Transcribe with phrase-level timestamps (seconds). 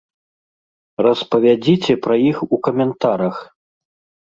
[1.07, 3.35] Распавядзіце пра іх у каментарах!